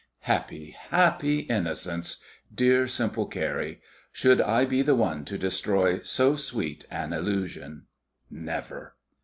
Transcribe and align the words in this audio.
Happy, 0.21 0.71
happy 0.89 1.41
innocence! 1.41 2.23
dear 2.51 2.87
simple 2.87 3.27
Carrie! 3.27 3.79
Should 4.11 4.41
I 4.41 4.65
be 4.65 4.81
the 4.81 4.95
one 4.95 5.25
to 5.25 5.37
destroy 5.37 5.99
so 5.99 6.35
sweet 6.35 6.87
an 6.89 7.13
illusion? 7.13 7.85
Never! 8.27 8.95